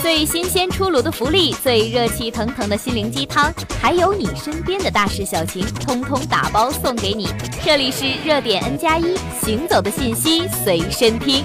[0.00, 7.28] 最新鲜出炉的福利，最热气腾腾的心灵鸡汤，还有你身边的大事小情，通通打包送给你。
[7.64, 11.44] 这里是热点 N 加一，行走的信息随身听。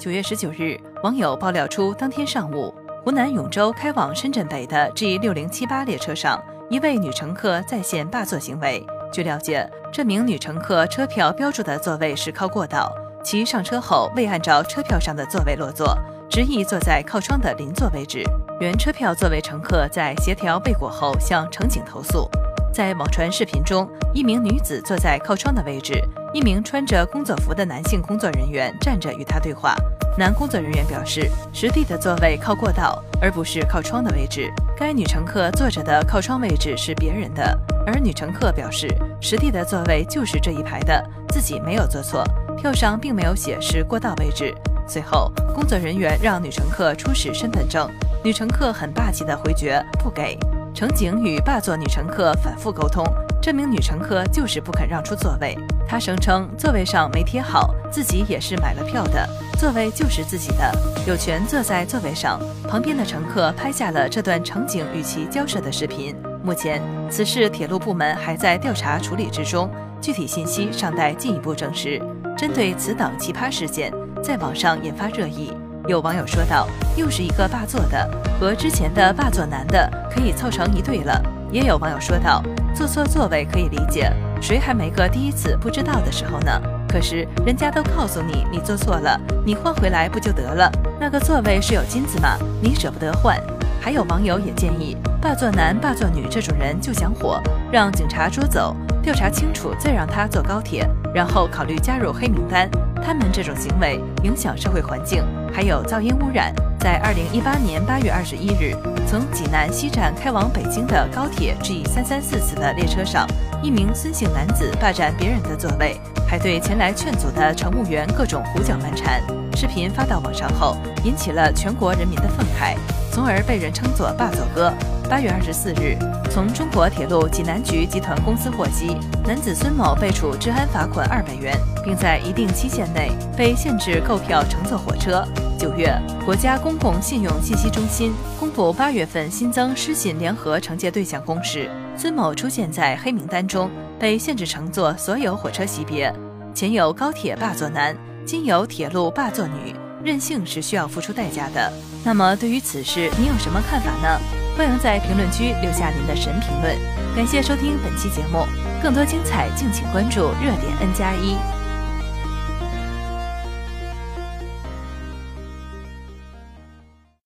[0.00, 2.72] 九月十九日，网友爆料出，当天上午，
[3.04, 8.86] 湖南永州开往深圳北的 G 六零七八列车上，一位女乘客在线霸座行为。
[9.12, 12.92] 据了解，这名女乘客车票标注的座位是靠过道。
[13.26, 15.98] 其上车后未按照车票上的座位落座，
[16.30, 18.22] 执意坐在靠窗的邻座位置。
[18.60, 22.30] 原车票座位乘客在协调未果后向乘警投诉。
[22.72, 26.00] 在网传视频中，一名女子坐在靠窗的位置，
[26.32, 29.74] 一名穿着工作服的男性工作人员站着与她对话。
[30.16, 34.48] 男工作人员表示，实地的座位靠过道，而不是靠窗的位置。
[34.76, 38.86] 该女乘客坐着的靠窗位置是别人的，而女乘客表示，
[39.20, 42.22] 实地的座位就是这一排的，自己没有坐错。
[42.56, 44.54] 票上并没有写是过道位置。
[44.88, 47.90] 随后，工作人员让女乘客出示身份证，
[48.22, 50.38] 女乘客很霸气的回绝不给。
[50.74, 53.04] 乘警与霸座女乘客反复沟通，
[53.40, 55.56] 这名女乘客就是不肯让出座位。
[55.88, 60.70] 她声称座位上没贴好，自己也是买了票的，座位就是自己的，
[61.06, 62.38] 有权坐在座位上。
[62.68, 66.14] 旁边的乘客拍下了这段乘警与其交涉的视频。
[66.44, 69.70] 目前，此事铁路部门还在调查处理之中，
[70.00, 72.00] 具体信息尚待进一步证实。
[72.36, 73.90] 针对此等奇葩事件，
[74.22, 75.52] 在网上引发热议。
[75.88, 81.18] 有网友说道：“又是一个霸座的，和之前的霸座男的可以凑成一对了。”
[81.50, 82.42] 也有网友说道
[82.74, 86.50] ：“坐错座位可以理解，谁还没个第一次不知道的时候呢？
[86.86, 90.70] 可是人家都告诉你你坐错了，你换回来不就得了？
[91.00, 92.36] 那个座位是有金子吗？
[92.60, 93.40] 你舍不得换？”
[93.80, 100.84] 还有网友也建议，霸座男、霸座女这种人就想火，让警察捉走，调查清楚再让他坐高铁，
[101.16, 102.68] 然后考虑加入黑名单。
[103.02, 106.54] 他们这种行为影响社会环境，还有噪音污染。
[106.78, 108.76] 在二零一八年八月二十一日，
[109.08, 113.26] 从济南西站开往北京的高铁 G 三三四次的列车上，
[113.62, 115.98] 一名孙姓男子霸占别人的座位，
[116.28, 119.22] 还对前来劝阻的乘务员各种胡搅蛮缠。
[119.56, 122.76] 视频发到网上后，引起了全国人民的愤慨。
[123.16, 124.70] 从而被人称作“霸座哥”。
[125.08, 125.96] 八月二十四日，
[126.30, 128.94] 从中国铁路济南局集团公司获悉，
[129.24, 135.26] 男子孙某被处治安罚款二百元，并在一定期限内被限制购票乘坐火车。
[135.58, 146.14] 九月，国家公共信用信息中心公布八月份新增失信联合惩戒对象公示，孙某出现在黑名单中，被限制乘坐所有火车级别。
[146.54, 147.96] 前有高铁霸座男，
[148.26, 149.74] 今有铁路霸座女。
[150.06, 151.72] 任性是需要付出代价的。
[152.04, 154.20] 那么，对于此事，你有什么看法呢？
[154.56, 156.74] 欢迎在评论区留下您的神评论。
[157.14, 158.46] 感谢收听本期节目，
[158.82, 161.55] 更多精彩敬请关注热点 N 加一。